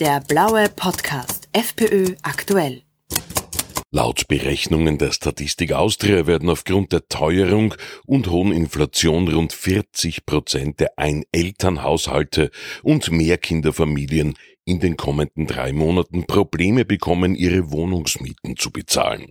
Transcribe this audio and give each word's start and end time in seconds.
Der 0.00 0.22
blaue 0.26 0.70
Podcast 0.70 1.50
FPÖ 1.52 2.14
aktuell. 2.22 2.84
Laut 3.90 4.28
Berechnungen 4.28 4.96
der 4.96 5.12
Statistik 5.12 5.72
Austria 5.72 6.26
werden 6.26 6.48
aufgrund 6.48 6.92
der 6.92 7.06
Teuerung 7.08 7.74
und 8.06 8.30
hohen 8.30 8.50
Inflation 8.52 9.28
rund 9.28 9.52
40 9.52 10.24
Prozent 10.24 10.80
der 10.80 10.98
Einelternhaushalte 10.98 12.50
und 12.82 13.10
Mehrkinderfamilien 13.10 14.38
in 14.64 14.80
den 14.80 14.96
kommenden 14.96 15.46
drei 15.46 15.74
Monaten 15.74 16.24
Probleme 16.24 16.86
bekommen, 16.86 17.34
ihre 17.34 17.70
Wohnungsmieten 17.70 18.56
zu 18.56 18.70
bezahlen. 18.70 19.28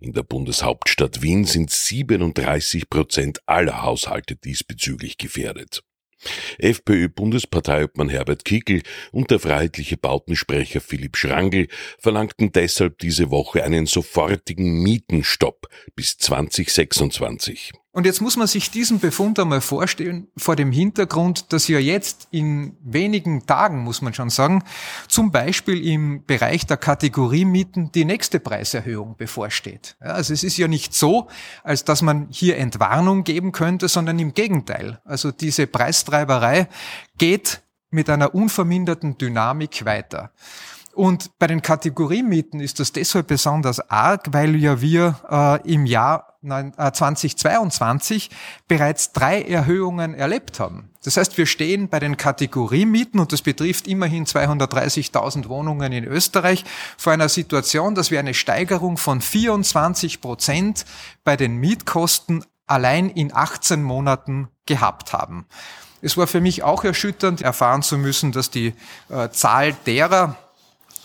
In 0.00 0.12
der 0.14 0.24
Bundeshauptstadt 0.24 1.22
Wien 1.22 1.44
sind 1.44 1.70
37 1.70 2.90
Prozent 2.90 3.38
aller 3.46 3.82
Haushalte 3.82 4.34
diesbezüglich 4.34 5.16
gefährdet. 5.16 5.84
FPÖ-Bundesparteiobmann 6.58 8.08
Herbert 8.08 8.44
Kickel 8.44 8.82
und 9.10 9.30
der 9.30 9.38
freiheitliche 9.38 9.96
Bautensprecher 9.96 10.80
Philipp 10.80 11.16
Schrangel 11.16 11.68
verlangten 11.98 12.52
deshalb 12.52 12.98
diese 12.98 13.30
Woche 13.30 13.64
einen 13.64 13.86
sofortigen 13.86 14.82
Mietenstopp 14.82 15.68
bis 15.96 16.18
2026. 16.18 17.72
Und 17.94 18.06
jetzt 18.06 18.22
muss 18.22 18.38
man 18.38 18.46
sich 18.46 18.70
diesen 18.70 19.00
Befund 19.00 19.38
einmal 19.38 19.60
vorstellen, 19.60 20.26
vor 20.38 20.56
dem 20.56 20.72
Hintergrund, 20.72 21.52
dass 21.52 21.68
ja 21.68 21.78
jetzt 21.78 22.26
in 22.30 22.74
wenigen 22.82 23.44
Tagen, 23.44 23.84
muss 23.84 24.00
man 24.00 24.14
schon 24.14 24.30
sagen, 24.30 24.64
zum 25.08 25.30
Beispiel 25.30 25.86
im 25.86 26.24
Bereich 26.24 26.64
der 26.64 26.78
Kategoriemieten 26.78 27.92
die 27.92 28.06
nächste 28.06 28.40
Preiserhöhung 28.40 29.16
bevorsteht. 29.18 29.96
Ja, 30.00 30.12
also 30.12 30.32
es 30.32 30.42
ist 30.42 30.56
ja 30.56 30.68
nicht 30.68 30.94
so, 30.94 31.28
als 31.64 31.84
dass 31.84 32.00
man 32.00 32.28
hier 32.30 32.56
Entwarnung 32.56 33.24
geben 33.24 33.52
könnte, 33.52 33.88
sondern 33.88 34.18
im 34.18 34.32
Gegenteil. 34.32 35.02
Also 35.04 35.30
diese 35.30 35.66
Preistreiberei 35.66 36.68
geht 37.18 37.60
mit 37.90 38.08
einer 38.08 38.34
unverminderten 38.34 39.18
Dynamik 39.18 39.84
weiter. 39.84 40.32
Und 40.94 41.38
bei 41.38 41.46
den 41.46 41.62
Kategoriemieten 41.62 42.60
ist 42.60 42.78
das 42.78 42.92
deshalb 42.92 43.28
besonders 43.28 43.80
arg, 43.90 44.26
weil 44.32 44.56
ja 44.56 44.80
wir 44.80 45.60
äh, 45.64 45.72
im 45.72 45.86
Jahr 45.86 46.32
2022 46.42 48.30
äh, 48.30 48.34
bereits 48.68 49.12
drei 49.12 49.42
Erhöhungen 49.42 50.14
erlebt 50.14 50.60
haben. 50.60 50.90
Das 51.04 51.16
heißt, 51.16 51.38
wir 51.38 51.46
stehen 51.46 51.88
bei 51.88 51.98
den 51.98 52.16
Kategoriemieten, 52.16 53.20
und 53.20 53.32
das 53.32 53.42
betrifft 53.42 53.86
immerhin 53.86 54.26
230.000 54.26 55.48
Wohnungen 55.48 55.92
in 55.92 56.04
Österreich, 56.04 56.64
vor 56.98 57.12
einer 57.12 57.28
Situation, 57.28 57.94
dass 57.94 58.10
wir 58.10 58.20
eine 58.20 58.34
Steigerung 58.34 58.96
von 58.96 59.20
24 59.20 60.20
Prozent 60.20 60.84
bei 61.24 61.36
den 61.36 61.56
Mietkosten 61.56 62.44
allein 62.66 63.08
in 63.08 63.34
18 63.34 63.82
Monaten 63.82 64.48
gehabt 64.66 65.12
haben. 65.12 65.46
Es 66.02 66.16
war 66.16 66.26
für 66.26 66.40
mich 66.40 66.64
auch 66.64 66.84
erschütternd, 66.84 67.42
erfahren 67.42 67.82
zu 67.82 67.96
müssen, 67.96 68.32
dass 68.32 68.50
die 68.50 68.74
äh, 69.08 69.30
Zahl 69.30 69.74
derer, 69.86 70.36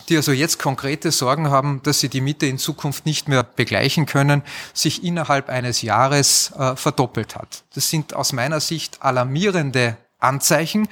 die 0.10 0.18
also 0.18 0.32
jetzt 0.32 0.60
konkrete 0.60 1.12
Sorgen 1.12 1.50
haben, 1.50 1.82
dass 1.84 2.00
sie 2.00 2.10
die 2.10 2.22
Miete 2.22 2.46
in 2.46 2.58
Zukunft 2.58 3.06
nicht 3.06 3.28
mehr 3.28 3.44
begleichen 3.44 4.06
können, 4.06 4.44
sich 4.74 5.04
innerhalb 5.04 5.50
eines 5.50 5.82
Jahres 5.82 6.52
äh, 6.58 6.76
verdoppelt 6.76 7.36
hat. 7.36 7.64
Das 7.76 7.90
sind 7.90 8.14
aus 8.14 8.34
meiner 8.34 8.60
Sicht 8.60 9.02
alarmierende 9.02 9.98
Anzeichen. 10.20 10.88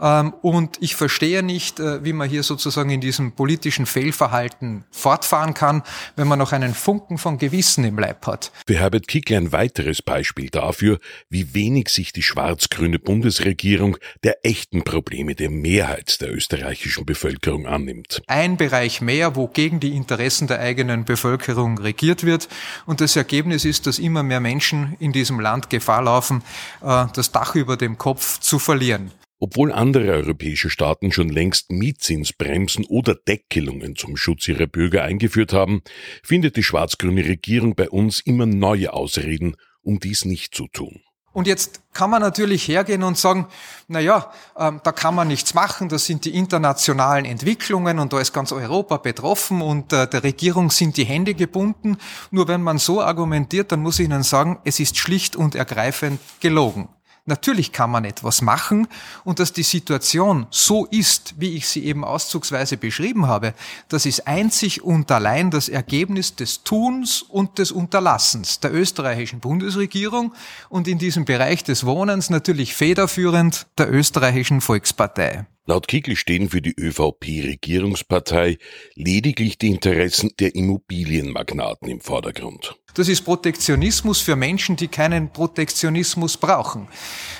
Ähm, 0.00 0.34
und 0.42 0.76
ich 0.80 0.94
verstehe 0.94 1.42
nicht, 1.42 1.80
äh, 1.80 2.04
wie 2.04 2.12
man 2.12 2.28
hier 2.28 2.42
sozusagen 2.42 2.90
in 2.90 3.00
diesem 3.00 3.32
politischen 3.32 3.86
Fehlverhalten 3.86 4.84
fortfahren 4.90 5.54
kann, 5.54 5.82
wenn 6.16 6.28
man 6.28 6.38
noch 6.38 6.52
einen 6.52 6.74
Funken 6.74 7.16
von 7.16 7.38
Gewissen 7.38 7.84
im 7.84 7.98
Leib 7.98 8.26
hat. 8.26 8.52
Für 8.66 8.76
Herbert 8.76 9.08
Kickl 9.08 9.34
ein 9.34 9.52
weiteres 9.52 10.02
Beispiel 10.02 10.50
dafür, 10.50 10.98
wie 11.30 11.54
wenig 11.54 11.88
sich 11.88 12.12
die 12.12 12.22
schwarz-grüne 12.22 12.98
Bundesregierung 12.98 13.96
der 14.22 14.44
echten 14.44 14.84
Probleme 14.84 15.34
der 15.34 15.50
Mehrheit 15.50 16.20
der 16.20 16.34
österreichischen 16.34 17.06
Bevölkerung 17.06 17.66
annimmt. 17.66 18.22
Ein 18.26 18.56
Bereich 18.56 19.00
mehr, 19.00 19.36
wo 19.36 19.48
gegen 19.48 19.80
die 19.80 19.96
Interessen 19.96 20.46
der 20.46 20.60
eigenen 20.60 21.04
Bevölkerung 21.04 21.78
regiert 21.78 22.24
wird. 22.24 22.48
Und 22.84 23.00
das 23.00 23.16
Ergebnis 23.16 23.64
ist, 23.64 23.86
dass 23.86 23.98
immer 23.98 24.22
mehr 24.22 24.40
Menschen 24.40 24.96
in 24.98 25.12
diesem 25.12 25.40
Land 25.40 25.70
Gefahr 25.70 26.02
laufen, 26.02 26.42
äh, 26.82 27.06
das 27.14 27.32
Dach 27.32 27.54
über 27.54 27.78
dem 27.78 27.96
Kopf 27.96 28.40
zu 28.40 28.58
verlieren. 28.66 29.10
Obwohl 29.38 29.70
andere 29.70 30.12
europäische 30.12 30.70
Staaten 30.70 31.12
schon 31.12 31.28
längst 31.28 31.70
Mietzinsbremsen 31.70 32.86
oder 32.86 33.14
Deckelungen 33.14 33.94
zum 33.94 34.16
Schutz 34.16 34.48
ihrer 34.48 34.66
Bürger 34.66 35.02
eingeführt 35.02 35.52
haben, 35.52 35.82
findet 36.22 36.56
die 36.56 36.62
schwarz-grüne 36.62 37.24
Regierung 37.24 37.74
bei 37.74 37.90
uns 37.90 38.20
immer 38.20 38.46
neue 38.46 38.92
Ausreden, 38.94 39.56
um 39.82 40.00
dies 40.00 40.24
nicht 40.24 40.54
zu 40.54 40.68
tun. 40.68 41.00
Und 41.36 41.46
jetzt 41.46 41.82
kann 41.92 42.08
man 42.08 42.22
natürlich 42.22 42.66
hergehen 42.66 43.02
und 43.02 43.18
sagen, 43.18 43.46
na 43.88 44.00
ja, 44.00 44.32
ähm, 44.56 44.80
da 44.82 44.90
kann 44.90 45.14
man 45.14 45.28
nichts 45.28 45.52
machen, 45.52 45.90
das 45.90 46.06
sind 46.06 46.24
die 46.24 46.34
internationalen 46.34 47.26
Entwicklungen 47.26 47.98
und 47.98 48.14
da 48.14 48.20
ist 48.20 48.32
ganz 48.32 48.52
Europa 48.52 48.96
betroffen 48.96 49.60
und 49.60 49.92
äh, 49.92 50.08
der 50.08 50.24
Regierung 50.24 50.70
sind 50.70 50.96
die 50.96 51.04
Hände 51.04 51.34
gebunden. 51.34 51.98
Nur 52.30 52.48
wenn 52.48 52.62
man 52.62 52.78
so 52.78 53.02
argumentiert, 53.02 53.70
dann 53.70 53.80
muss 53.80 53.98
ich 53.98 54.06
Ihnen 54.06 54.22
sagen, 54.22 54.60
es 54.64 54.80
ist 54.80 54.96
schlicht 54.96 55.36
und 55.36 55.54
ergreifend 55.54 56.20
gelogen. 56.40 56.88
Natürlich 57.26 57.72
kann 57.72 57.90
man 57.90 58.04
etwas 58.04 58.40
machen 58.40 58.86
und 59.24 59.40
dass 59.40 59.52
die 59.52 59.64
Situation 59.64 60.46
so 60.50 60.86
ist, 60.86 61.34
wie 61.38 61.56
ich 61.56 61.68
sie 61.68 61.84
eben 61.84 62.04
auszugsweise 62.04 62.76
beschrieben 62.76 63.26
habe, 63.26 63.52
das 63.88 64.06
ist 64.06 64.28
einzig 64.28 64.84
und 64.84 65.10
allein 65.10 65.50
das 65.50 65.68
Ergebnis 65.68 66.36
des 66.36 66.62
Tuns 66.62 67.22
und 67.22 67.58
des 67.58 67.72
Unterlassens 67.72 68.60
der 68.60 68.72
österreichischen 68.72 69.40
Bundesregierung 69.40 70.32
und 70.68 70.86
in 70.86 70.98
diesem 70.98 71.24
Bereich 71.24 71.64
des 71.64 71.84
Wohnens 71.84 72.30
natürlich 72.30 72.74
federführend 72.74 73.66
der 73.76 73.92
österreichischen 73.92 74.60
Volkspartei. 74.60 75.46
Laut 75.68 75.88
Kickl 75.88 76.14
stehen 76.14 76.48
für 76.48 76.62
die 76.62 76.76
ÖVP-Regierungspartei 76.78 78.58
lediglich 78.94 79.58
die 79.58 79.70
Interessen 79.70 80.30
der 80.38 80.54
Immobilienmagnaten 80.54 81.88
im 81.88 82.00
Vordergrund. 82.00 82.76
Das 82.94 83.08
ist 83.08 83.22
Protektionismus 83.22 84.20
für 84.20 84.36
Menschen, 84.36 84.76
die 84.76 84.86
keinen 84.86 85.32
Protektionismus 85.32 86.36
brauchen, 86.36 86.86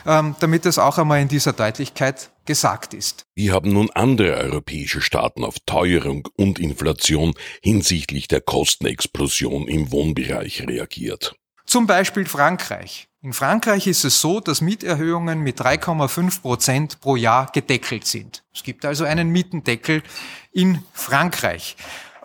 ähm, 0.05 0.35
damit 0.41 0.67
das 0.67 0.77
auch 0.79 0.99
einmal 0.99 1.23
in 1.23 1.29
dieser 1.29 1.53
Deutlichkeit 1.53 2.33
gesagt 2.47 2.95
ist. 2.95 3.27
Wie 3.37 3.53
haben 3.53 3.73
nun 3.73 3.91
andere 3.93 4.35
europäische 4.35 5.01
Staaten 5.01 5.45
auf 5.45 5.61
Teuerung 5.65 6.29
und 6.37 6.59
Inflation 6.59 7.33
hinsichtlich 7.63 8.27
der 8.27 8.41
Kostenexplosion 8.41 9.69
im 9.69 9.93
Wohnbereich 9.93 10.67
reagiert? 10.67 11.37
Zum 11.65 11.87
Beispiel 11.87 12.27
Frankreich. 12.27 13.09
In 13.27 13.33
Frankreich 13.33 13.89
ist 13.89 14.05
es 14.05 14.21
so, 14.21 14.39
dass 14.39 14.61
Mieterhöhungen 14.61 15.41
mit 15.41 15.61
3,5 15.61 16.43
Prozent 16.43 17.01
pro 17.01 17.17
Jahr 17.17 17.51
gedeckelt 17.53 18.07
sind. 18.07 18.45
Es 18.55 18.63
gibt 18.63 18.85
also 18.85 19.03
einen 19.03 19.31
Mietendeckel 19.31 20.05
in 20.53 20.81
Frankreich. 20.93 21.75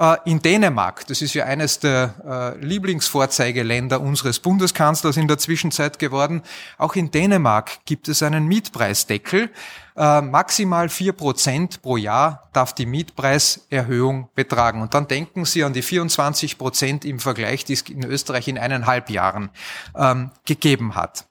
Äh, 0.02 0.18
in 0.26 0.42
Dänemark, 0.42 1.06
das 1.06 1.22
ist 1.22 1.36
ja 1.36 1.46
eines 1.46 1.78
der 1.78 2.56
äh, 2.60 2.66
Lieblingsvorzeigeländer 2.66 4.02
unseres 4.02 4.40
Bundeskanzlers 4.40 5.16
in 5.16 5.28
der 5.28 5.38
Zwischenzeit 5.38 6.00
geworden, 6.00 6.42
auch 6.80 6.96
in 6.96 7.12
Dänemark 7.12 7.86
gibt 7.86 8.08
es 8.08 8.24
einen 8.24 8.48
Mietpreisdeckel. 8.48 9.52
Äh, 9.96 10.22
maximal 10.22 10.90
vier 10.90 11.14
Prozent 11.14 11.84
pro 11.84 11.98
Jahr 11.98 12.50
darf 12.52 12.74
die 12.74 12.88
Mietpreiserhöhung 12.88 14.30
betragen. 14.34 14.82
Und 14.82 14.96
dann 14.96 15.08
denken 15.08 15.46
Sie 15.46 15.64
an 15.64 15.74
die 15.74 15.84
24 15.84 16.58
Prozent 16.58 17.06
im 17.06 17.20
Vergleich, 17.20 17.64
die 17.64 17.74
es 17.74 17.82
in 17.84 18.04
Österreich 18.04 18.48
in 18.48 18.58
eineinhalb 18.58 19.12
Jahren 19.12 19.52
ähm, 19.96 20.32
gegeben 20.46 20.96
hat. 20.96 21.26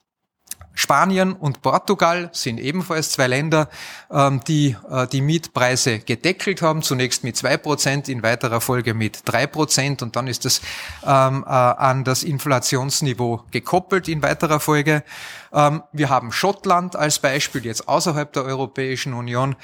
Spanien 0.74 1.32
und 1.32 1.62
Portugal 1.62 2.30
sind 2.32 2.58
ebenfalls 2.58 3.10
zwei 3.10 3.26
Länder, 3.26 3.68
ähm, 4.10 4.40
die 4.46 4.76
äh, 4.90 5.06
die 5.06 5.20
Mietpreise 5.20 5.98
gedeckelt 5.98 6.62
haben. 6.62 6.82
Zunächst 6.82 7.24
mit 7.24 7.36
zwei 7.36 7.56
Prozent, 7.56 8.08
in 8.08 8.22
weiterer 8.22 8.60
Folge 8.60 8.94
mit 8.94 9.22
drei 9.24 9.46
Prozent 9.46 10.02
und 10.02 10.16
dann 10.16 10.26
ist 10.26 10.44
das 10.44 10.60
ähm, 11.04 11.44
äh, 11.46 11.50
an 11.50 12.04
das 12.04 12.22
Inflationsniveau 12.22 13.44
gekoppelt 13.50 14.08
in 14.08 14.22
weiterer 14.22 14.60
Folge. 14.60 15.02
Ähm, 15.52 15.82
wir 15.92 16.08
haben 16.08 16.32
Schottland 16.32 16.96
als 16.96 17.18
Beispiel 17.18 17.64
jetzt 17.64 17.88
außerhalb 17.88 18.32
der 18.32 18.44
Europäischen 18.44 19.12
Union 19.14 19.56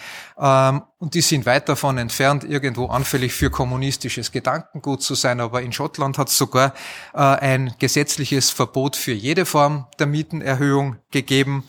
und 0.98 1.14
die 1.14 1.20
sind 1.20 1.44
weit 1.44 1.68
davon 1.68 1.98
entfernt, 1.98 2.42
irgendwo 2.44 2.86
anfällig 2.86 3.34
für 3.34 3.50
kommunistisches 3.50 4.32
Gedankengut 4.32 5.02
zu 5.02 5.14
sein. 5.14 5.40
Aber 5.40 5.60
in 5.60 5.72
Schottland 5.72 6.16
hat 6.16 6.28
es 6.28 6.38
sogar 6.38 6.72
ein 7.12 7.74
gesetzliches 7.78 8.50
Verbot 8.50 8.96
für 8.96 9.12
jede 9.12 9.44
Form 9.44 9.86
der 9.98 10.06
Mietenerhöhung 10.06 10.96
gegeben. 11.10 11.64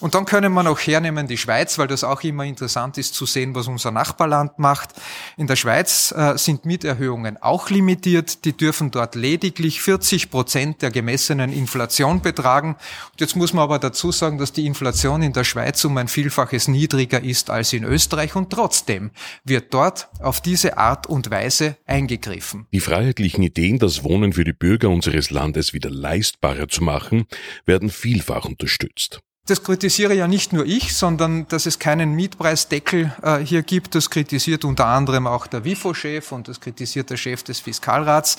Und 0.00 0.14
dann 0.14 0.26
können 0.26 0.52
wir 0.52 0.62
noch 0.62 0.78
hernehmen 0.78 1.26
die 1.26 1.36
Schweiz, 1.36 1.78
weil 1.78 1.88
das 1.88 2.04
auch 2.04 2.22
immer 2.22 2.44
interessant 2.44 2.98
ist 2.98 3.14
zu 3.14 3.26
sehen, 3.26 3.54
was 3.54 3.66
unser 3.66 3.90
Nachbarland 3.90 4.58
macht. 4.58 4.90
In 5.36 5.46
der 5.46 5.56
Schweiz 5.56 6.12
äh, 6.16 6.38
sind 6.38 6.64
Mieterhöhungen 6.64 7.36
auch 7.36 7.68
limitiert. 7.70 8.44
Die 8.44 8.56
dürfen 8.56 8.90
dort 8.90 9.16
lediglich 9.16 9.82
40 9.82 10.30
Prozent 10.30 10.82
der 10.82 10.90
gemessenen 10.90 11.52
Inflation 11.52 12.22
betragen. 12.22 12.76
Und 13.12 13.20
jetzt 13.20 13.34
muss 13.34 13.52
man 13.52 13.64
aber 13.64 13.78
dazu 13.78 14.12
sagen, 14.12 14.38
dass 14.38 14.52
die 14.52 14.66
Inflation 14.66 15.22
in 15.22 15.32
der 15.32 15.44
Schweiz 15.44 15.84
um 15.84 15.96
ein 15.96 16.08
Vielfaches 16.08 16.68
niedriger 16.68 17.22
ist 17.22 17.50
als 17.50 17.72
in 17.72 17.84
Österreich 17.84 18.36
und 18.36 18.50
trotzdem 18.50 19.10
wird 19.44 19.74
dort 19.74 20.08
auf 20.20 20.40
diese 20.40 20.78
Art 20.78 21.06
und 21.06 21.30
Weise 21.30 21.76
eingegriffen. 21.86 22.66
Die 22.72 22.80
freiheitlichen 22.80 23.42
Ideen, 23.42 23.78
das 23.78 24.04
Wohnen 24.04 24.32
für 24.32 24.44
die 24.44 24.52
Bürger 24.52 24.90
unseres 24.90 25.30
Landes 25.30 25.72
wieder 25.72 25.90
leistbarer 25.90 26.68
zu 26.68 26.84
machen, 26.84 27.26
werden 27.66 27.90
vielfach 27.90 28.44
unterstützt. 28.44 29.20
Das 29.48 29.62
kritisiere 29.62 30.14
ja 30.14 30.28
nicht 30.28 30.52
nur 30.52 30.66
ich, 30.66 30.94
sondern 30.94 31.48
dass 31.48 31.64
es 31.64 31.78
keinen 31.78 32.12
Mietpreisdeckel 32.12 33.12
äh, 33.22 33.38
hier 33.38 33.62
gibt. 33.62 33.94
Das 33.94 34.10
kritisiert 34.10 34.64
unter 34.64 34.86
anderem 34.86 35.26
auch 35.26 35.46
der 35.46 35.64
WIFO-Chef 35.64 36.32
und 36.32 36.48
das 36.48 36.60
kritisiert 36.60 37.08
der 37.08 37.16
Chef 37.16 37.42
des 37.42 37.60
Fiskalrats. 37.60 38.36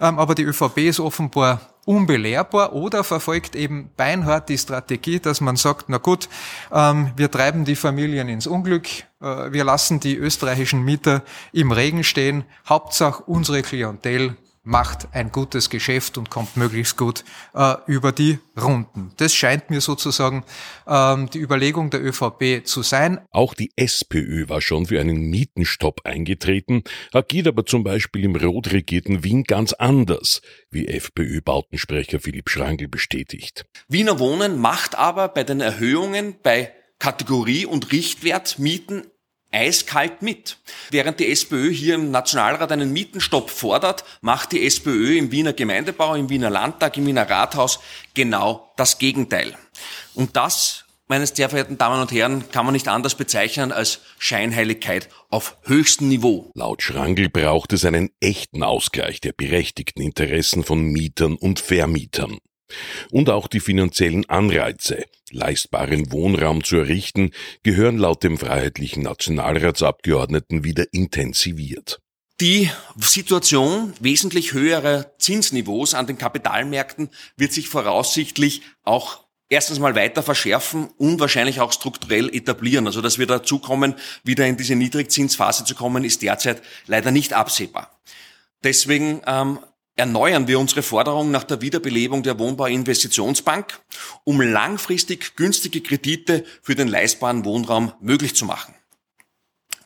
Ähm, 0.00 0.18
aber 0.18 0.34
die 0.34 0.44
ÖVP 0.44 0.78
ist 0.78 1.00
offenbar 1.00 1.60
unbelehrbar 1.84 2.72
oder 2.72 3.04
verfolgt 3.04 3.54
eben 3.54 3.90
beinhart 3.96 4.48
die 4.48 4.58
Strategie, 4.58 5.20
dass 5.20 5.40
man 5.40 5.56
sagt, 5.56 5.88
na 5.88 5.98
gut, 5.98 6.28
ähm, 6.72 7.12
wir 7.16 7.30
treiben 7.30 7.64
die 7.64 7.76
Familien 7.76 8.28
ins 8.28 8.46
Unglück, 8.46 8.88
äh, 9.20 9.52
wir 9.52 9.64
lassen 9.64 10.00
die 10.00 10.16
österreichischen 10.16 10.84
Mieter 10.84 11.22
im 11.52 11.70
Regen 11.70 12.02
stehen. 12.02 12.44
Hauptsache 12.66 13.22
unsere 13.24 13.62
Klientel 13.62 14.36
macht 14.66 15.08
ein 15.12 15.30
gutes 15.30 15.70
Geschäft 15.70 16.18
und 16.18 16.28
kommt 16.28 16.56
möglichst 16.56 16.96
gut 16.96 17.24
äh, 17.54 17.76
über 17.86 18.10
die 18.10 18.40
Runden. 18.60 19.12
Das 19.16 19.32
scheint 19.32 19.70
mir 19.70 19.80
sozusagen 19.80 20.44
ähm, 20.88 21.30
die 21.30 21.38
Überlegung 21.38 21.90
der 21.90 22.04
ÖVP 22.04 22.66
zu 22.66 22.82
sein. 22.82 23.20
Auch 23.30 23.54
die 23.54 23.70
SPÖ 23.76 24.48
war 24.48 24.60
schon 24.60 24.86
für 24.86 25.00
einen 25.00 25.30
Mietenstopp 25.30 26.00
eingetreten, 26.04 26.82
agiert 27.12 27.46
aber 27.46 27.64
zum 27.64 27.84
Beispiel 27.84 28.24
im 28.24 28.34
rot 28.34 28.72
regierten 28.72 29.22
Wien 29.22 29.44
ganz 29.44 29.72
anders, 29.72 30.42
wie 30.70 30.88
FPÖ-Bautensprecher 30.88 32.18
Philipp 32.18 32.50
Schrangel 32.50 32.88
bestätigt. 32.88 33.66
Wiener 33.88 34.18
Wohnen 34.18 34.58
macht 34.58 34.96
aber 34.96 35.28
bei 35.28 35.44
den 35.44 35.60
Erhöhungen 35.60 36.34
bei 36.42 36.72
Kategorie- 36.98 37.66
und 37.66 37.92
Richtwertmieten 37.92 39.04
eiskalt 39.50 40.22
mit. 40.22 40.58
Während 40.90 41.20
die 41.20 41.30
SPÖ 41.30 41.70
hier 41.70 41.94
im 41.94 42.10
Nationalrat 42.10 42.72
einen 42.72 42.92
Mietenstopp 42.92 43.50
fordert, 43.50 44.04
macht 44.20 44.52
die 44.52 44.66
SPÖ 44.66 45.16
im 45.16 45.30
Wiener 45.32 45.52
Gemeindebau, 45.52 46.14
im 46.14 46.28
Wiener 46.28 46.50
Landtag, 46.50 46.96
im 46.96 47.06
Wiener 47.06 47.28
Rathaus 47.28 47.80
genau 48.14 48.72
das 48.76 48.98
Gegenteil. 48.98 49.56
Und 50.14 50.36
das, 50.36 50.84
meine 51.08 51.26
sehr 51.26 51.48
verehrten 51.48 51.78
Damen 51.78 52.00
und 52.00 52.12
Herren, 52.12 52.50
kann 52.50 52.64
man 52.64 52.72
nicht 52.72 52.88
anders 52.88 53.14
bezeichnen 53.14 53.72
als 53.72 54.00
Scheinheiligkeit 54.18 55.08
auf 55.30 55.56
höchstem 55.62 56.08
Niveau. 56.08 56.50
Laut 56.54 56.82
Schrangel 56.82 57.28
braucht 57.28 57.72
es 57.72 57.84
einen 57.84 58.10
echten 58.20 58.62
Ausgleich 58.62 59.20
der 59.20 59.32
berechtigten 59.32 60.02
Interessen 60.02 60.64
von 60.64 60.82
Mietern 60.82 61.36
und 61.36 61.60
Vermietern. 61.60 62.38
Und 63.10 63.30
auch 63.30 63.46
die 63.46 63.60
finanziellen 63.60 64.28
Anreize, 64.28 65.04
leistbaren 65.30 66.12
Wohnraum 66.12 66.64
zu 66.64 66.76
errichten, 66.76 67.30
gehören 67.62 67.98
laut 67.98 68.22
dem 68.22 68.38
freiheitlichen 68.38 69.02
Nationalratsabgeordneten 69.02 70.64
wieder 70.64 70.84
intensiviert. 70.92 72.00
Die 72.40 72.70
Situation 72.98 73.94
wesentlich 73.98 74.52
höherer 74.52 75.18
Zinsniveaus 75.18 75.94
an 75.94 76.06
den 76.06 76.18
Kapitalmärkten 76.18 77.08
wird 77.36 77.52
sich 77.52 77.68
voraussichtlich 77.68 78.60
auch 78.82 79.24
erstens 79.48 79.78
mal 79.78 79.94
weiter 79.94 80.22
verschärfen 80.22 80.88
und 80.98 81.18
wahrscheinlich 81.18 81.60
auch 81.60 81.72
strukturell 81.72 82.34
etablieren. 82.34 82.86
Also 82.86 83.00
dass 83.00 83.18
wir 83.18 83.26
dazu 83.26 83.58
kommen, 83.58 83.94
wieder 84.22 84.46
in 84.46 84.58
diese 84.58 84.74
Niedrigzinsphase 84.74 85.64
zu 85.64 85.74
kommen, 85.74 86.04
ist 86.04 86.20
derzeit 86.20 86.60
leider 86.86 87.10
nicht 87.10 87.32
absehbar. 87.32 87.98
Deswegen 88.64 89.22
ähm, 89.26 89.58
erneuern 89.96 90.46
wir 90.46 90.60
unsere 90.60 90.82
Forderung 90.82 91.30
nach 91.30 91.44
der 91.44 91.62
Wiederbelebung 91.62 92.22
der 92.22 92.38
Wohnbauinvestitionsbank, 92.38 93.80
um 94.24 94.40
langfristig 94.40 95.36
günstige 95.36 95.80
Kredite 95.80 96.44
für 96.62 96.74
den 96.74 96.88
leistbaren 96.88 97.44
Wohnraum 97.44 97.92
möglich 98.00 98.34
zu 98.34 98.44
machen. 98.44 98.74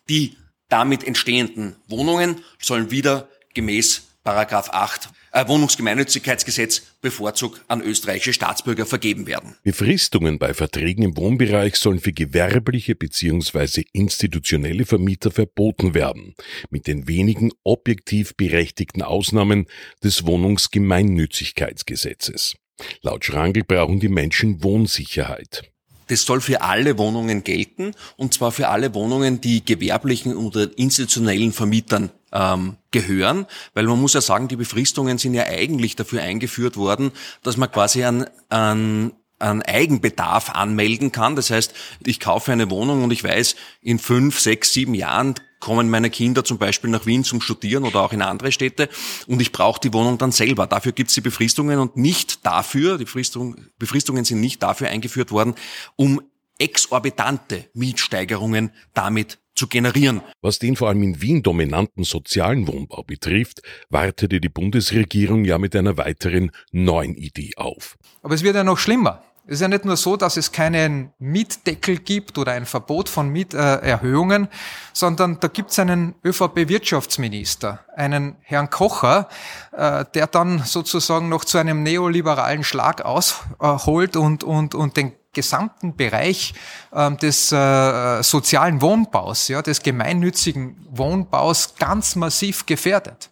Die 0.08 0.36
damit 0.68 1.04
entstehenden 1.04 1.76
Wohnungen 1.88 2.42
sollen 2.60 2.90
wieder 2.90 3.28
gemäß 3.54 4.09
Paragraph 4.30 4.70
8 4.70 5.08
äh, 5.32 5.48
Wohnungsgemeinnützigkeitsgesetz 5.48 6.82
bevorzugt 7.00 7.62
an 7.66 7.82
österreichische 7.82 8.32
Staatsbürger 8.32 8.86
vergeben 8.86 9.26
werden. 9.26 9.56
Befristungen 9.64 10.38
bei 10.38 10.54
Verträgen 10.54 11.02
im 11.02 11.16
Wohnbereich 11.16 11.74
sollen 11.74 11.98
für 11.98 12.12
gewerbliche 12.12 12.94
bzw. 12.94 13.82
institutionelle 13.92 14.86
Vermieter 14.86 15.32
verboten 15.32 15.94
werden, 15.94 16.36
mit 16.70 16.86
den 16.86 17.08
wenigen 17.08 17.50
objektiv 17.64 18.36
berechtigten 18.36 19.02
Ausnahmen 19.02 19.66
des 20.04 20.24
Wohnungsgemeinnützigkeitsgesetzes. 20.26 22.54
Laut 23.02 23.24
Schrangel 23.24 23.64
brauchen 23.64 23.98
die 23.98 24.08
Menschen 24.08 24.62
Wohnsicherheit. 24.62 25.64
Das 26.06 26.22
soll 26.22 26.40
für 26.40 26.62
alle 26.62 26.98
Wohnungen 26.98 27.42
gelten, 27.42 27.94
und 28.16 28.32
zwar 28.32 28.52
für 28.52 28.68
alle 28.68 28.94
Wohnungen, 28.94 29.40
die 29.40 29.64
gewerblichen 29.64 30.36
oder 30.36 30.70
institutionellen 30.78 31.52
Vermietern 31.52 32.12
ähm, 32.32 32.76
gehören, 32.90 33.46
weil 33.74 33.86
man 33.86 34.00
muss 34.00 34.14
ja 34.14 34.20
sagen, 34.20 34.48
die 34.48 34.56
Befristungen 34.56 35.18
sind 35.18 35.34
ja 35.34 35.44
eigentlich 35.44 35.96
dafür 35.96 36.22
eingeführt 36.22 36.76
worden, 36.76 37.12
dass 37.42 37.56
man 37.56 37.70
quasi 37.70 38.04
an, 38.04 38.26
an 38.48 39.12
an 39.40 39.62
Eigenbedarf 39.62 40.50
anmelden 40.50 41.12
kann. 41.12 41.34
Das 41.34 41.50
heißt, 41.50 41.72
ich 42.04 42.20
kaufe 42.20 42.52
eine 42.52 42.70
Wohnung 42.70 43.02
und 43.02 43.10
ich 43.10 43.24
weiß, 43.24 43.56
in 43.80 43.98
fünf, 43.98 44.38
sechs, 44.38 44.72
sieben 44.72 44.94
Jahren 44.94 45.34
kommen 45.60 45.90
meine 45.90 46.10
Kinder 46.10 46.44
zum 46.44 46.58
Beispiel 46.58 46.90
nach 46.90 47.06
Wien 47.06 47.24
zum 47.24 47.40
Studieren 47.40 47.84
oder 47.84 48.00
auch 48.00 48.12
in 48.12 48.22
andere 48.22 48.50
Städte 48.52 48.88
und 49.26 49.40
ich 49.40 49.52
brauche 49.52 49.80
die 49.80 49.92
Wohnung 49.92 50.18
dann 50.18 50.32
selber. 50.32 50.66
Dafür 50.66 50.92
gibt 50.92 51.08
es 51.08 51.14
die 51.14 51.20
Befristungen 51.20 51.78
und 51.78 51.96
nicht 51.96 52.44
dafür, 52.46 52.98
die 52.98 53.04
Befristung, 53.04 53.56
Befristungen 53.78 54.24
sind 54.24 54.40
nicht 54.40 54.62
dafür 54.62 54.88
eingeführt 54.88 55.30
worden, 55.32 55.54
um 55.96 56.22
exorbitante 56.58 57.68
Mietsteigerungen 57.74 58.70
damit 58.94 59.38
zu 59.60 59.68
generieren. 59.68 60.22
Was 60.40 60.58
den 60.58 60.74
vor 60.74 60.88
allem 60.88 61.02
in 61.02 61.20
Wien 61.20 61.42
dominanten 61.42 62.02
sozialen 62.02 62.66
Wohnbau 62.66 63.02
betrifft, 63.02 63.60
wartete 63.90 64.40
die 64.40 64.48
Bundesregierung 64.48 65.44
ja 65.44 65.58
mit 65.58 65.76
einer 65.76 65.98
weiteren 65.98 66.50
neuen 66.72 67.14
Idee 67.14 67.52
auf. 67.56 67.98
Aber 68.22 68.34
es 68.34 68.42
wird 68.42 68.56
ja 68.56 68.64
noch 68.64 68.78
schlimmer. 68.78 69.22
Es 69.46 69.54
ist 69.54 69.60
ja 69.62 69.68
nicht 69.68 69.84
nur 69.84 69.96
so, 69.96 70.16
dass 70.16 70.36
es 70.36 70.52
keinen 70.52 71.12
Mietdeckel 71.18 71.98
gibt 71.98 72.38
oder 72.38 72.52
ein 72.52 72.64
Verbot 72.66 73.08
von 73.08 73.28
Mieterhöhungen, 73.28 74.48
sondern 74.94 75.40
da 75.40 75.48
gibt 75.48 75.72
es 75.72 75.78
einen 75.78 76.14
ÖVP-Wirtschaftsminister, 76.24 77.80
einen 77.96 78.36
Herrn 78.42 78.70
Kocher, 78.70 79.28
äh, 79.72 80.04
der 80.14 80.26
dann 80.26 80.60
sozusagen 80.60 81.28
noch 81.28 81.44
zu 81.44 81.58
einem 81.58 81.82
neoliberalen 81.82 82.64
Schlag 82.64 83.02
ausholt 83.04 84.16
und, 84.16 84.44
und, 84.44 84.74
und 84.74 84.96
den 84.96 85.12
gesamten 85.32 85.96
Bereich 85.96 86.52
ähm, 86.92 87.16
des 87.18 87.52
äh, 87.52 88.22
sozialen 88.22 88.82
Wohnbaus, 88.82 89.46
ja, 89.48 89.62
des 89.62 89.82
gemeinnützigen 89.82 90.76
Wohnbaus 90.90 91.76
ganz 91.76 92.16
massiv 92.16 92.66
gefährdet. 92.66 93.30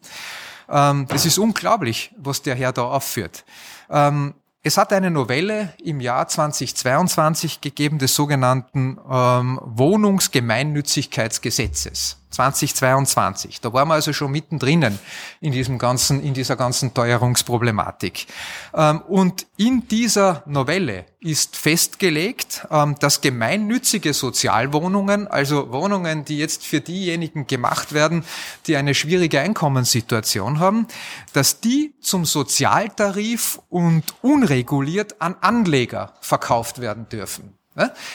Ähm, 0.68 1.06
das 1.08 1.26
ist 1.26 1.38
unglaublich, 1.38 2.14
was 2.16 2.42
der 2.42 2.54
Herr 2.54 2.72
da 2.72 2.82
aufführt. 2.82 3.44
Ähm, 3.90 4.34
es 4.62 4.76
hat 4.76 4.92
eine 4.92 5.10
Novelle 5.10 5.74
im 5.82 5.98
Jahr 6.00 6.28
2022 6.28 7.60
gegeben 7.60 7.98
des 7.98 8.14
sogenannten 8.14 8.98
ähm, 9.10 9.58
Wohnungsgemeinnützigkeitsgesetzes. 9.62 12.18
2022. 12.30 13.60
Da 13.60 13.72
waren 13.72 13.88
wir 13.88 13.94
also 13.94 14.12
schon 14.12 14.30
mittendrin 14.30 14.98
in 15.40 15.52
diesem 15.52 15.78
ganzen, 15.78 16.22
in 16.22 16.34
dieser 16.34 16.56
ganzen 16.56 16.94
Teuerungsproblematik. 16.94 18.26
Ähm, 18.74 19.00
und 19.02 19.46
in 19.56 19.88
dieser 19.88 20.42
Novelle 20.46 21.06
ist 21.20 21.56
festgelegt, 21.56 22.66
ähm, 22.70 22.94
dass 23.00 23.20
gemeinnützige 23.20 24.14
Sozialwohnungen, 24.14 25.26
also 25.26 25.72
Wohnungen, 25.72 26.24
die 26.24 26.38
jetzt 26.38 26.64
für 26.64 26.80
diejenigen 26.80 27.46
gemacht 27.46 27.92
werden, 27.92 28.24
die 28.66 28.76
eine 28.76 28.94
schwierige 28.94 29.40
Einkommenssituation 29.40 30.60
haben, 30.60 30.86
dass 31.32 31.60
die 31.60 31.94
zum 32.00 32.24
Sozialtarif 32.24 33.60
und 33.68 34.04
unreguliert 34.22 35.20
an 35.20 35.34
Anleger 35.40 36.14
verkauft 36.20 36.80
werden 36.80 37.08
dürfen. 37.08 37.57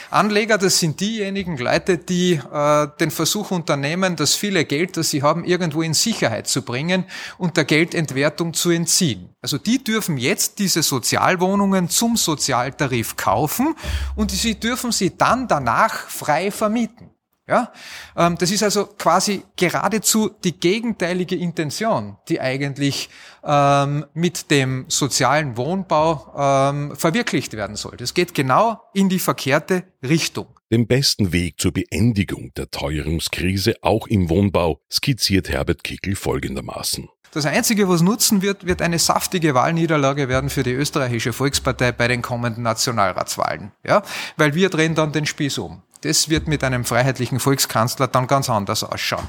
Anleger, 0.10 0.58
das 0.58 0.80
sind 0.80 1.00
diejenigen 1.00 1.58
Leute, 1.58 1.98
die 1.98 2.34
äh, 2.34 2.88
den 3.00 3.12
Versuch 3.12 3.52
unternehmen, 3.52 4.16
das 4.16 4.36
viele 4.36 4.66
Geld, 4.66 4.98
das 4.98 5.10
sie 5.10 5.24
haben, 5.24 5.44
irgendwo 5.46 5.82
in 5.82 5.94
Sicherheit 5.94 6.48
zu 6.48 6.62
bringen 6.64 7.06
und 7.38 7.58
der 7.58 7.66
Geldentwertung 7.66 8.54
zu 8.54 8.70
entziehen. 8.70 9.30
Also 9.42 9.58
die 9.58 9.84
dürfen 9.84 10.18
jetzt 10.18 10.60
diese 10.60 10.84
Sozialwohnungen 10.84 11.90
zum 11.90 12.18
Sozialtarif 12.18 13.16
kaufen 13.16 13.76
und 14.16 14.32
sie 14.32 14.60
dürfen 14.60 14.92
sie 14.92 15.18
dann 15.18 15.48
danach 15.48 15.94
frei 16.10 16.52
vermieten. 16.52 17.10
Ja, 17.48 17.74
ähm, 18.16 18.38
das 18.38 18.52
ist 18.52 18.64
also 18.64 18.86
quasi 18.86 19.44
geradezu 19.58 20.30
die 20.46 20.58
gegenteilige 20.58 21.36
Intention, 21.36 22.16
die 22.30 22.40
eigentlich 22.40 23.10
ähm, 23.44 24.06
mit 24.14 24.50
dem 24.50 24.86
sozialen 24.88 25.58
Wohnbau 25.58 26.34
ähm, 26.38 26.96
verwirklicht 26.96 27.54
werden 27.54 27.76
soll. 27.76 27.98
Das 27.98 28.14
geht 28.14 28.34
genau 28.34 28.82
in 28.94 29.10
die 29.10 29.20
verkehrte 29.20 29.84
Richtung. 30.02 30.48
Den 30.72 30.88
besten 30.88 31.34
Weg 31.34 31.60
zur 31.60 31.74
Beendigung 31.74 32.54
der 32.56 32.72
Teuerungskrise 32.72 33.76
auch 33.82 34.08
im 34.08 34.30
Wohnbau 34.30 34.80
skizziert 34.90 35.50
Herbert 35.50 35.84
Kickel 35.84 36.16
folgendermaßen. 36.16 37.10
Das 37.34 37.46
Einzige, 37.46 37.90
was 37.90 38.02
nutzen 38.02 38.42
wird, 38.42 38.66
wird 38.68 38.82
eine 38.82 39.00
saftige 39.00 39.54
Wahlniederlage 39.54 40.30
werden 40.30 40.50
für 40.50 40.64
die 40.64 40.72
österreichische 40.72 41.34
Volkspartei 41.34 41.92
bei 41.92 42.08
den 42.08 42.22
kommenden 42.22 42.64
Nationalratswahlen. 42.64 43.72
Ja? 43.86 44.04
Weil 44.38 44.56
wir 44.56 44.70
drehen 44.70 44.96
dann 44.96 45.12
den 45.12 45.26
Spieß 45.26 45.58
um. 45.58 45.82
Das 46.04 46.28
wird 46.28 46.50
mit 46.50 46.66
einem 46.66 46.84
freiheitlichen 46.84 47.40
Volkskanzler 47.40 48.10
dann 48.10 48.28
ganz 48.28 48.50
anders 48.50 48.84
ausschauen. 48.84 49.26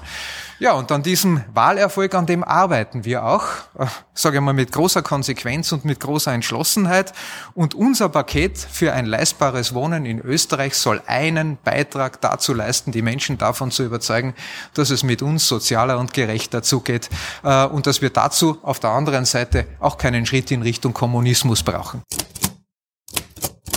Ja, 0.58 0.72
und 0.72 0.90
an 0.90 1.04
diesem 1.04 1.44
Wahlerfolg, 1.52 2.14
an 2.16 2.26
dem 2.26 2.42
arbeiten 2.42 3.04
wir 3.04 3.24
auch, 3.24 3.44
äh, 3.78 3.86
sage 4.12 4.38
ich 4.38 4.42
mal, 4.42 4.54
mit 4.54 4.72
großer 4.72 5.02
Konsequenz 5.02 5.70
und 5.70 5.84
mit 5.84 6.00
großer 6.00 6.32
Entschlossenheit. 6.32 7.12
Und 7.54 7.74
unser 7.74 8.08
Paket 8.08 8.58
für 8.58 8.92
ein 8.92 9.06
leistbares 9.06 9.72
Wohnen 9.74 10.04
in 10.04 10.18
Österreich 10.18 10.74
soll 10.74 11.00
einen 11.06 11.58
Beitrag 11.62 12.20
dazu 12.20 12.52
leisten, 12.52 12.90
die 12.90 13.02
Menschen 13.02 13.38
davon 13.38 13.70
zu 13.70 13.84
überzeugen, 13.84 14.34
dass 14.74 14.90
es 14.90 15.04
mit 15.04 15.22
uns 15.22 15.46
sozialer 15.46 15.98
und 15.98 16.12
gerechter 16.12 16.62
zugeht 16.62 17.08
äh, 17.44 17.66
und 17.66 17.86
dass 17.86 18.02
wir 18.02 18.10
dazu 18.10 18.58
auf 18.62 18.80
der 18.80 18.90
anderen 18.90 19.26
Seite 19.26 19.66
auch 19.78 19.96
keinen 19.96 20.26
Schritt 20.26 20.50
in 20.50 20.62
Richtung 20.62 20.92
Kommunismus 20.92 21.62
brauchen. 21.62 22.02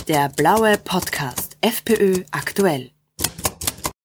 Der 0.08 0.30
blaue 0.30 0.78
Podcast 0.78 1.47
FPÖ 1.60 2.24
aktuell. 2.30 2.92